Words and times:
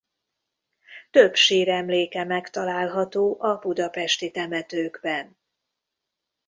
Több 1.11 1.35
síremléke 1.35 2.23
megtalálható 2.23 3.37
a 3.41 3.59
budapesti 3.59 4.31
temetőkben. 4.31 5.37